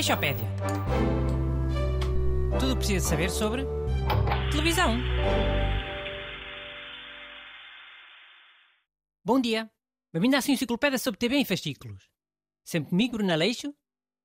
Aleixopédia. 0.00 0.48
Tudo 2.58 2.72
o 2.72 2.74
que 2.74 2.78
precisa 2.78 3.06
saber 3.06 3.28
sobre 3.28 3.66
televisão. 4.50 4.96
Bom 9.22 9.38
dia. 9.38 9.70
Bem-vindo 10.10 10.36
à 10.36 10.40
sua 10.40 10.54
enciclopédia 10.54 10.98
sobre 10.98 11.18
TV 11.18 11.36
em 11.36 11.44
fascículos. 11.44 12.08
Sempre 12.64 12.88
comigo, 12.88 13.18
Bruno 13.18 13.30
Aleixo, 13.30 13.74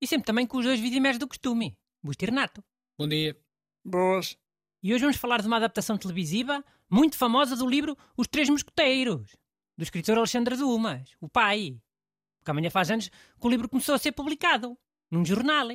e 0.00 0.06
sempre 0.06 0.24
também 0.24 0.46
com 0.46 0.56
os 0.56 0.64
dois 0.64 0.80
vidimers 0.80 1.18
do 1.18 1.28
costume, 1.28 1.76
Busto 2.02 2.24
e 2.24 2.28
Renato. 2.28 2.64
Bom 2.98 3.06
dia. 3.06 3.38
Boas. 3.84 4.38
E 4.82 4.94
hoje 4.94 5.02
vamos 5.02 5.18
falar 5.18 5.42
de 5.42 5.48
uma 5.48 5.58
adaptação 5.58 5.98
televisiva 5.98 6.64
muito 6.88 7.18
famosa 7.18 7.54
do 7.54 7.68
livro 7.68 7.94
Os 8.16 8.26
Três 8.26 8.48
Mosqueteiros, 8.48 9.36
do 9.76 9.82
escritor 9.82 10.16
Alexandre 10.16 10.56
Dumas, 10.56 11.14
o 11.20 11.28
pai. 11.28 11.78
Porque 12.38 12.52
amanhã 12.52 12.70
faz 12.70 12.90
anos 12.90 13.10
que 13.10 13.46
o 13.46 13.50
livro 13.50 13.68
começou 13.68 13.94
a 13.94 13.98
ser 13.98 14.12
publicado, 14.12 14.74
num 15.10 15.24
jornal. 15.24 15.68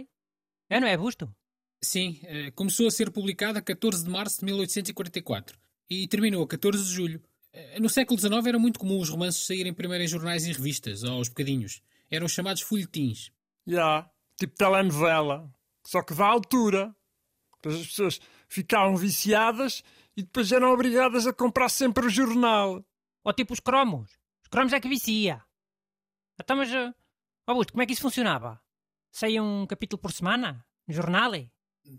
É, 0.70 0.80
não 0.80 0.88
é, 0.88 0.98
Busto? 0.98 1.34
Sim, 1.82 2.20
eh, 2.24 2.52
começou 2.52 2.88
a 2.88 2.92
ser 2.92 3.12
publicado 3.12 3.60
a 3.60 3.62
14 3.62 4.04
de 4.06 4.10
março 4.10 4.40
de 4.40 4.46
1844 4.46 5.60
e 5.90 6.08
terminou 6.08 6.44
a 6.44 6.48
14 6.48 6.84
de 6.84 6.90
julho. 6.92 7.22
Eh, 7.52 7.80
No 7.80 7.90
século 7.90 8.18
XIX 8.20 8.46
era 8.46 8.58
muito 8.60 8.80
comum 8.80 9.00
os 9.00 9.10
romances 9.10 9.46
saírem 9.46 9.74
primeiro 9.74 10.04
em 10.04 10.08
jornais 10.08 10.46
e 10.46 10.52
revistas, 10.54 11.04
aos 11.04 11.28
bocadinhos. 11.28 11.82
Eram 12.10 12.28
chamados 12.28 12.62
folhetins. 12.62 13.32
Já. 13.68 14.10
Tipo 14.38 14.56
telenovela. 14.56 15.54
Só 15.86 16.02
que 16.02 16.14
dá 16.14 16.26
altura. 16.26 16.96
Depois 17.56 17.82
as 17.82 17.88
pessoas 17.88 18.20
ficavam 18.48 18.96
viciadas 18.96 19.84
e 20.16 20.24
depois 20.24 20.52
eram 20.52 20.72
obrigadas 20.72 21.28
a 21.28 21.34
comprar 21.34 21.70
sempre 21.70 22.06
o 22.06 22.10
jornal. 22.10 22.84
Ou 23.24 23.34
tipo 23.34 23.54
os 23.54 23.60
cromos. 23.60 24.12
Os 24.44 24.48
cromos 24.50 24.72
é 24.74 24.80
que 24.80 24.88
vicia. 24.88 25.42
Então, 26.40 26.56
mas, 26.58 26.72
eh, 26.72 26.94
ó 27.48 27.54
Busto, 27.54 27.74
como 27.74 27.84
é 27.84 27.86
que 27.86 27.94
isso 27.94 28.02
funcionava? 28.02 28.62
Saía 29.14 29.44
um 29.44 29.68
capítulo 29.68 30.02
por 30.02 30.12
semana? 30.12 30.66
No 30.88 30.94
jornal? 30.94 31.32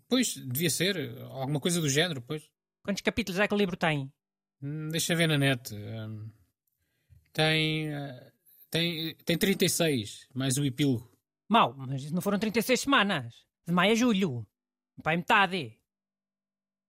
Pois, 0.09 0.35
devia 0.37 0.69
ser, 0.69 0.97
alguma 1.31 1.61
coisa 1.61 1.81
do 1.81 1.89
género, 1.89 2.21
pois. 2.21 2.43
Quantos 2.83 3.03
capítulos 3.03 3.39
é 3.41 3.47
que 3.47 3.55
o 3.55 3.57
livro 3.57 3.77
tem? 3.77 4.13
Hum, 4.61 4.89
Deixa 4.89 5.15
ver 5.15 5.29
na 5.29 5.39
net. 5.39 5.73
Hum, 5.73 6.29
Tem, 7.33 7.89
eh, 7.95 8.33
tem, 8.69 9.15
tem 9.25 9.39
36, 9.39 10.29
mais 10.35 10.57
o 10.59 10.65
epílogo. 10.65 11.09
Mal, 11.49 11.73
mas 11.77 12.11
não 12.11 12.21
foram 12.21 12.39
36 12.39 12.81
semanas. 12.81 13.33
De 13.65 13.73
maio 13.73 13.93
a 13.93 13.95
julho. 13.95 14.45
Pai, 15.03 15.17
metade. 15.17 15.79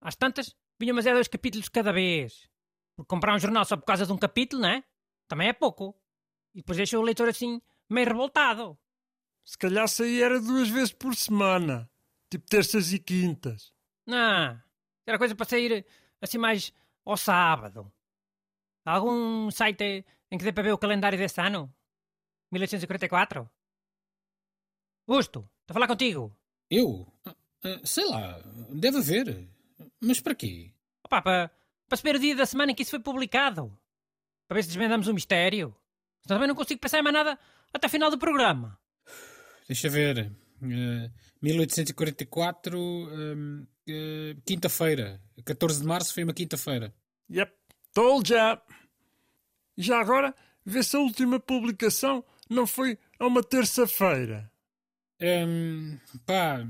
Às 0.02 0.16
tantas, 0.16 0.56
vinham 0.80 0.96
mas 0.96 1.06
é 1.06 1.14
dois 1.14 1.28
capítulos 1.28 1.70
cada 1.70 1.94
vez. 1.94 2.50
Porque 2.96 3.08
comprar 3.10 3.36
um 3.36 3.40
jornal 3.40 3.64
só 3.66 3.78
por 3.78 3.86
causa 3.86 4.06
de 4.08 4.12
um 4.12 4.18
capítulo, 4.18 4.64
não 4.64 4.70
é? 4.70 4.84
Também 5.28 5.50
é 5.50 5.54
pouco. 5.54 5.96
E 6.54 6.60
depois 6.62 6.78
deixa 6.78 6.98
o 6.98 7.02
leitor 7.04 7.28
assim, 7.30 7.62
meio 7.90 8.08
revoltado. 8.08 8.78
Se 9.46 9.58
calhar 9.58 9.88
saía 9.88 10.26
era 10.26 10.42
duas 10.42 10.68
vezes 10.70 10.92
por 10.92 11.16
semana. 11.16 11.90
Tipo 12.30 12.46
terças 12.50 12.92
e 12.92 13.00
quintas. 13.00 13.72
Não, 14.06 14.60
era 15.06 15.18
coisa 15.18 15.36
para 15.36 15.46
sair 15.46 15.86
assim 16.20 16.38
mais 16.38 16.74
ao 17.06 17.16
sábado. 17.16 17.92
Há 18.84 18.94
algum 18.94 19.50
site 19.52 20.04
em 20.32 20.38
que 20.38 20.44
dê 20.44 20.52
para 20.52 20.64
ver 20.64 20.74
o 20.74 20.78
calendário 20.78 21.18
deste 21.18 21.40
ano? 21.40 21.74
1844? 22.52 23.50
Busto, 25.08 25.40
estou 25.62 25.70
a 25.70 25.74
falar 25.74 25.88
contigo. 25.88 26.36
Eu? 26.70 27.08
Ah, 27.26 27.36
Sei 27.84 28.06
lá, 28.06 28.40
deve 28.72 28.98
haver. 28.98 29.48
Mas 30.00 30.20
para 30.20 30.36
quê? 30.36 30.72
Opa, 31.04 31.22
para, 31.22 31.52
para 31.88 31.98
saber 31.98 32.16
o 32.16 32.20
dia 32.20 32.36
da 32.36 32.46
semana 32.46 32.72
em 32.72 32.76
que 32.76 32.82
isso 32.84 32.92
foi 32.92 33.00
publicado. 33.00 33.76
Para 34.48 34.56
ver 34.56 34.64
se 34.64 34.70
desvendamos 34.70 35.08
o 35.08 35.14
mistério. 35.14 35.76
Senão 36.22 36.38
também 36.38 36.48
não 36.48 36.56
consigo 36.56 36.80
pensar 36.80 37.00
em 37.00 37.04
mais 37.04 37.14
nada 37.14 37.40
até 37.74 37.88
o 37.88 37.90
final 37.90 38.10
do 38.10 38.18
programa. 38.18 38.80
Deixa 39.68 39.90
ver. 39.90 40.32
Eh, 40.62 41.12
1844, 41.42 42.80
hum, 42.80 43.66
eh, 43.88 44.36
quinta-feira. 44.46 45.22
14 45.44 45.82
de 45.82 45.88
março 45.88 46.14
foi 46.14 46.24
uma 46.24 46.34
quinta-feira. 46.34 46.94
Yep. 47.30 47.54
Told 47.94 48.34
ya. 48.34 48.62
E 49.78 49.84
já 49.84 50.00
agora, 50.00 50.34
vê 50.66 50.84
se 50.84 50.96
a 50.96 51.00
última 51.00 51.40
publicação 51.40 52.24
não 52.50 52.66
foi 52.68 52.98
a 53.20 53.26
uma 53.26 53.44
terça-feira. 53.44 54.52
Hum, 55.22 55.98
pá, 56.26 56.68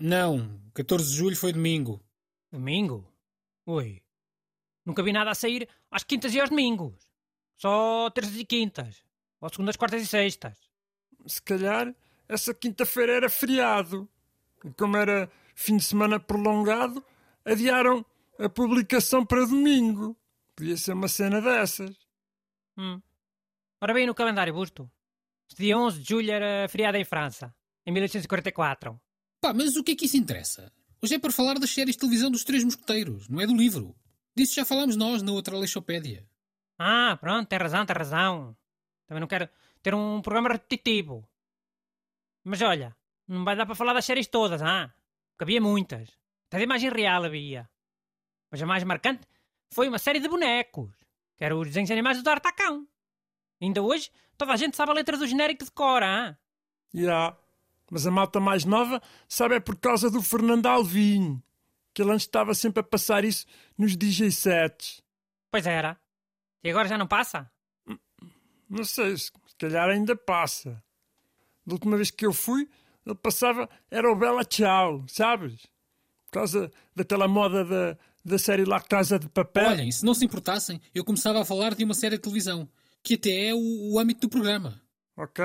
não. 0.00 0.60
14 0.74 1.10
de 1.10 1.16
julho 1.16 1.36
foi 1.36 1.52
domingo. 1.52 2.02
Domingo? 2.52 3.10
Ui. 3.66 4.02
Nunca 4.84 5.02
vi 5.02 5.12
nada 5.12 5.30
a 5.30 5.34
sair 5.34 5.68
às 5.90 6.02
quintas 6.02 6.34
e 6.34 6.40
aos 6.40 6.50
domingos. 6.50 6.94
Só 7.56 8.08
terças 8.10 8.36
e 8.36 8.44
quintas. 8.44 9.04
Ou 9.40 9.48
segundas, 9.48 9.76
quartas 9.76 10.02
e 10.02 10.06
sextas. 10.06 10.58
Se 11.26 11.42
calhar 11.42 11.94
essa 12.30 12.54
quinta-feira 12.54 13.12
era 13.12 13.28
feriado. 13.28 14.08
E 14.64 14.70
como 14.70 14.96
era 14.96 15.30
fim 15.54 15.76
de 15.76 15.84
semana 15.84 16.20
prolongado, 16.20 17.04
adiaram 17.44 18.06
a 18.38 18.48
publicação 18.48 19.26
para 19.26 19.44
domingo. 19.44 20.16
Podia 20.54 20.76
ser 20.76 20.92
uma 20.92 21.08
cena 21.08 21.40
dessas. 21.40 21.96
Hum. 22.78 23.00
Ora 23.80 23.94
bem, 23.94 24.06
no 24.06 24.14
calendário, 24.14 24.54
Busto. 24.54 24.88
Este 25.48 25.64
dia 25.64 25.76
11 25.76 26.00
de 26.00 26.08
julho 26.08 26.30
era 26.30 26.68
feriado 26.68 26.96
em 26.96 27.04
França. 27.04 27.52
Em 27.84 27.90
1844. 27.92 29.00
Pá, 29.40 29.52
mas 29.52 29.74
o 29.74 29.82
que 29.82 29.92
é 29.92 29.96
que 29.96 30.06
isso 30.06 30.16
interessa? 30.16 30.72
Hoje 31.02 31.14
é 31.14 31.18
para 31.18 31.32
falar 31.32 31.58
das 31.58 31.70
séries 31.70 31.96
de 31.96 32.00
televisão 32.00 32.30
dos 32.30 32.44
Três 32.44 32.62
Mosqueteiros, 32.62 33.28
não 33.28 33.40
é 33.40 33.46
do 33.46 33.56
livro. 33.56 33.96
Disso 34.36 34.54
já 34.54 34.64
falámos 34.64 34.96
nós 34.96 35.22
na 35.22 35.32
outra 35.32 35.56
Aleixopédia. 35.56 36.28
Ah, 36.78 37.16
pronto, 37.20 37.48
tem 37.48 37.58
razão, 37.58 37.84
tem 37.84 37.96
razão. 37.96 38.56
Também 39.06 39.20
não 39.20 39.26
quero 39.26 39.48
ter 39.82 39.94
um 39.94 40.20
programa 40.22 40.50
repetitivo. 40.50 41.26
Mas 42.44 42.62
olha, 42.62 42.96
não 43.28 43.44
vai 43.44 43.54
dar 43.56 43.66
para 43.66 43.74
falar 43.74 43.92
das 43.92 44.04
séries 44.04 44.26
todas, 44.26 44.62
ah? 44.62 44.92
Porque 45.30 45.44
havia 45.44 45.60
muitas. 45.60 46.08
Até 46.48 46.58
de 46.58 46.64
imagem 46.64 46.90
real 46.90 47.24
havia. 47.24 47.68
Mas 48.50 48.62
a 48.62 48.66
mais 48.66 48.82
marcante 48.84 49.26
foi 49.72 49.88
uma 49.88 49.98
série 49.98 50.20
de 50.20 50.28
bonecos, 50.28 50.90
que 51.36 51.44
eram 51.44 51.60
os 51.60 51.68
desenhos 51.68 51.90
animais 51.90 52.16
do 52.16 52.22
D'Artacão. 52.22 52.86
Ainda 53.60 53.82
hoje, 53.82 54.10
toda 54.36 54.52
a 54.52 54.56
gente 54.56 54.76
sabe 54.76 54.90
a 54.90 54.94
letra 54.94 55.16
do 55.16 55.26
genérico 55.26 55.64
de 55.64 55.70
cor, 55.70 56.02
ah? 56.02 56.36
Já. 56.92 57.36
Mas 57.90 58.06
a 58.06 58.10
malta 58.10 58.40
mais 58.40 58.64
nova 58.64 59.02
sabe 59.28 59.56
é 59.56 59.60
por 59.60 59.76
causa 59.76 60.10
do 60.10 60.22
Fernando 60.22 60.66
Alvim. 60.66 61.42
Que 61.92 62.02
ele 62.02 62.12
antes 62.12 62.26
estava 62.26 62.54
sempre 62.54 62.80
a 62.80 62.84
passar 62.84 63.24
isso 63.24 63.46
nos 63.76 63.96
DJ 63.96 64.30
sets. 64.30 65.02
Pois 65.50 65.66
era. 65.66 66.00
E 66.62 66.70
agora 66.70 66.88
já 66.88 66.96
não 66.96 67.06
passa? 67.06 67.50
Não 68.68 68.84
sei, 68.84 69.16
se 69.16 69.24
se 69.24 69.56
calhar 69.58 69.88
ainda 69.88 70.14
passa. 70.14 70.82
Da 71.66 71.74
última 71.74 71.96
vez 71.96 72.10
que 72.10 72.26
eu 72.26 72.32
fui, 72.32 72.68
ele 73.04 73.14
passava, 73.14 73.68
era 73.90 74.10
o 74.10 74.16
Bela 74.16 74.44
Tchau, 74.44 75.04
sabes? 75.08 75.62
Por 76.26 76.32
causa 76.32 76.70
daquela 76.94 77.26
moda 77.28 77.64
da, 77.64 77.98
da 78.24 78.38
série 78.38 78.64
lá 78.64 78.80
Casa 78.80 79.18
de 79.18 79.28
Papel. 79.28 79.68
Olhem, 79.70 79.90
se 79.92 80.04
não 80.04 80.14
se 80.14 80.24
importassem, 80.24 80.80
eu 80.94 81.04
começava 81.04 81.40
a 81.40 81.44
falar 81.44 81.74
de 81.74 81.84
uma 81.84 81.94
série 81.94 82.16
de 82.16 82.22
televisão, 82.22 82.68
que 83.02 83.14
até 83.14 83.48
é 83.48 83.54
o, 83.54 83.92
o 83.92 83.98
âmbito 83.98 84.22
do 84.22 84.28
programa. 84.30 84.80
Ok, 85.16 85.44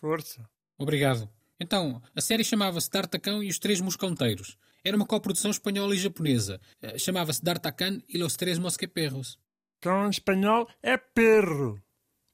força. 0.00 0.48
Obrigado. 0.78 1.28
Então, 1.58 2.02
a 2.14 2.20
série 2.20 2.44
chamava-se 2.44 2.90
D'Artacão 2.90 3.42
e 3.42 3.48
os 3.48 3.58
Três 3.58 3.80
Mosconteiros. 3.80 4.58
Era 4.84 4.96
uma 4.96 5.06
coprodução 5.06 5.50
espanhola 5.50 5.94
e 5.94 5.98
japonesa. 5.98 6.60
Eh, 6.80 6.98
Chamava-se 6.98 7.42
D'Artacan 7.42 8.00
e 8.08 8.18
los 8.18 8.36
Tres 8.36 8.58
Mosqueperros. 8.58 9.38
Cão 9.80 10.06
em 10.06 10.10
espanhol 10.10 10.68
é 10.82 10.96
perro. 10.96 11.80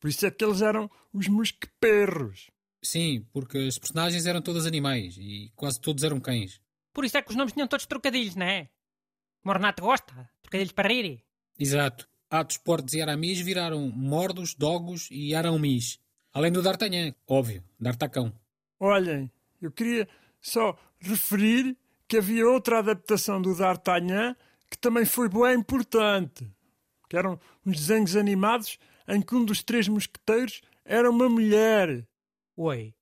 Por 0.00 0.08
isso 0.08 0.26
é 0.26 0.30
que 0.30 0.44
eles 0.44 0.60
eram 0.60 0.90
os 1.12 1.28
mosqueperros. 1.28 2.50
Sim, 2.82 3.24
porque 3.32 3.58
as 3.58 3.78
personagens 3.78 4.26
eram 4.26 4.42
todas 4.42 4.66
animais 4.66 5.16
e 5.16 5.52
quase 5.54 5.80
todos 5.80 6.02
eram 6.02 6.20
cães. 6.20 6.60
Por 6.92 7.04
isso 7.04 7.16
é 7.16 7.22
que 7.22 7.30
os 7.30 7.36
nomes 7.36 7.52
tinham 7.52 7.68
todos 7.68 7.86
trocadilhos, 7.86 8.34
não 8.34 8.46
é? 8.46 8.68
Como 9.42 9.54
o 9.54 9.56
Renato 9.56 9.82
gosta, 9.82 10.28
trocadilhos 10.42 10.72
para 10.72 10.88
rir. 10.88 11.24
Exato. 11.58 12.08
Atos, 12.28 12.56
Portes 12.56 12.94
e 12.94 13.02
Aramis 13.02 13.40
viraram 13.40 13.88
Mordos, 13.90 14.54
Dogos 14.54 15.08
e 15.10 15.34
Aramis. 15.34 15.98
Além 16.32 16.50
do 16.50 16.62
D'Artagnan, 16.62 17.14
óbvio, 17.28 17.62
D'Artacão. 17.78 18.32
Olhem, 18.80 19.30
eu 19.60 19.70
queria 19.70 20.08
só 20.40 20.76
referir 20.98 21.76
que 22.08 22.16
havia 22.16 22.46
outra 22.48 22.78
adaptação 22.78 23.40
do 23.40 23.54
D'Artagnan 23.54 24.34
que 24.70 24.78
também 24.78 25.04
foi 25.04 25.28
boa 25.28 25.52
importante. 25.52 26.50
Que 27.08 27.16
eram 27.16 27.38
uns 27.64 27.76
desenhos 27.76 28.16
animados 28.16 28.78
em 29.06 29.20
que 29.20 29.34
um 29.34 29.44
dos 29.44 29.62
três 29.62 29.86
mosqueteiros 29.86 30.62
era 30.84 31.10
uma 31.10 31.28
mulher. 31.28 32.06
Oi. 32.56 32.94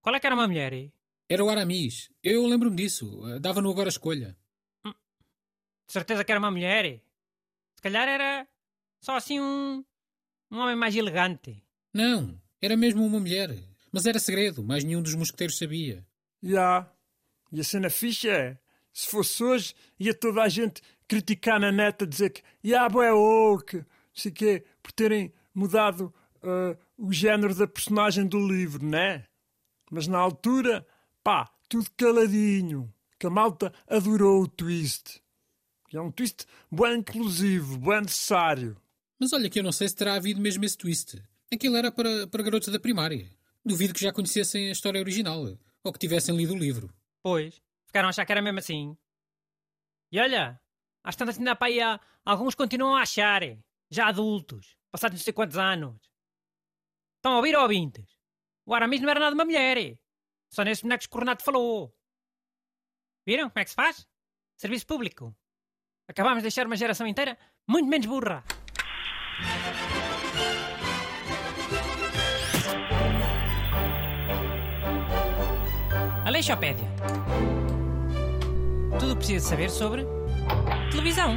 Qual 0.00 0.14
é 0.14 0.20
que 0.20 0.26
era 0.26 0.34
uma 0.34 0.46
mulher? 0.48 0.72
eh? 0.72 0.90
Era 1.28 1.44
o 1.44 1.48
Aramis. 1.48 2.10
Eu 2.22 2.46
lembro-me 2.46 2.76
disso. 2.76 3.22
Eh, 3.28 3.38
Dava-no 3.38 3.70
agora 3.70 3.88
a 3.88 3.90
escolha. 3.90 4.36
De 4.84 5.92
certeza 5.92 6.24
que 6.24 6.32
era 6.32 6.38
uma 6.38 6.50
mulher? 6.50 6.84
eh? 6.84 7.00
Se 7.76 7.82
calhar 7.82 8.08
era 8.08 8.46
só 9.00 9.16
assim 9.16 9.40
um, 9.40 9.84
um 10.50 10.58
homem 10.58 10.76
mais 10.76 10.94
elegante. 10.96 11.62
Não, 11.92 12.40
era 12.60 12.76
mesmo 12.76 13.04
uma 13.04 13.20
mulher. 13.20 13.50
Mas 13.92 14.06
era 14.06 14.18
segredo, 14.18 14.62
mais 14.62 14.84
nenhum 14.84 15.02
dos 15.02 15.14
mosqueteiros 15.14 15.58
sabia. 15.58 16.06
Já. 16.42 16.90
E 17.52 17.60
a 17.60 17.64
cena 17.64 17.90
ficha 17.90 18.30
é, 18.30 18.58
se 18.92 19.06
fosse 19.06 19.42
hoje, 19.44 19.74
ia 20.00 20.14
toda 20.14 20.42
a 20.42 20.48
gente 20.48 20.80
criticar 21.06 21.60
na 21.60 21.70
net 21.70 22.02
a 22.02 22.06
dizer 22.06 22.30
que 22.30 22.42
já 22.64 22.86
é 22.86 22.88
não 23.76 23.86
sei 24.14 24.32
quê, 24.32 24.64
por 24.82 24.92
terem 24.92 25.32
mudado 25.54 26.12
ah, 26.42 26.76
o 27.02 27.12
género 27.12 27.52
da 27.52 27.66
personagem 27.66 28.24
do 28.28 28.38
livro, 28.38 28.86
né? 28.86 29.24
Mas 29.90 30.06
na 30.06 30.18
altura, 30.18 30.86
Pá, 31.22 31.52
tudo 31.68 31.90
caladinho, 31.96 32.92
que 33.18 33.26
a 33.26 33.30
malta 33.30 33.72
adorou 33.88 34.42
o 34.42 34.48
twist. 34.48 35.20
Que 35.88 35.96
é 35.96 36.00
um 36.00 36.12
twist 36.12 36.46
bem 36.70 36.98
inclusivo, 36.98 37.76
bem 37.78 38.02
necessário. 38.02 38.76
Mas 39.18 39.32
olha 39.32 39.50
que 39.50 39.58
eu 39.58 39.64
não 39.64 39.72
sei 39.72 39.88
se 39.88 39.96
terá 39.96 40.14
havido 40.14 40.40
mesmo 40.40 40.64
esse 40.64 40.78
twist. 40.78 41.20
Aquilo 41.52 41.76
era 41.76 41.90
para, 41.90 42.28
para 42.28 42.42
garotos 42.42 42.68
da 42.68 42.78
primária. 42.78 43.28
Duvido 43.64 43.94
que 43.94 44.00
já 44.00 44.12
conhecessem 44.12 44.68
a 44.68 44.72
história 44.72 45.00
original, 45.00 45.44
ou 45.82 45.92
que 45.92 45.98
tivessem 45.98 46.36
lido 46.36 46.54
o 46.54 46.58
livro. 46.58 46.88
Pois, 47.20 47.60
ficaram 47.86 48.08
a 48.08 48.10
achar 48.10 48.24
que 48.24 48.32
era 48.32 48.42
mesmo 48.42 48.60
assim. 48.60 48.96
E 50.12 50.20
olha, 50.20 50.60
às 51.02 51.16
tantas 51.16 51.36
ainda 51.36 51.56
para 51.56 51.66
aí 51.66 51.80
há, 51.80 52.00
alguns 52.24 52.54
continuam 52.54 52.94
a 52.94 53.02
achar, 53.02 53.42
já 53.90 54.06
adultos, 54.06 54.76
passados 54.90 55.18
não 55.18 55.24
sei 55.24 55.32
quantos 55.32 55.58
anos. 55.58 56.11
Estão 57.22 57.34
a 57.34 57.36
ouvir 57.36 57.54
ouvintes? 57.54 58.18
O 58.66 58.74
Aramis 58.74 59.00
não 59.00 59.08
era 59.08 59.20
nada 59.20 59.32
uma 59.32 59.44
mulher. 59.44 59.96
Só 60.50 60.64
nesse 60.64 60.82
boneco 60.82 61.08
que 61.08 61.16
o 61.16 61.20
Renato 61.20 61.44
falou. 61.44 61.96
Viram 63.24 63.48
como 63.48 63.60
é 63.60 63.64
que 63.64 63.70
se 63.70 63.76
faz? 63.76 64.04
Serviço 64.56 64.88
público. 64.88 65.32
Acabámos 66.08 66.38
de 66.38 66.42
deixar 66.42 66.66
uma 66.66 66.74
geração 66.74 67.06
inteira 67.06 67.38
muito 67.64 67.88
menos 67.88 68.06
burra. 68.08 68.42
Aleixopédia. 76.26 76.88
Tudo 78.98 79.12
o 79.12 79.14
que 79.14 79.18
precisa 79.18 79.48
saber 79.50 79.70
sobre 79.70 80.04
televisão. 80.90 81.36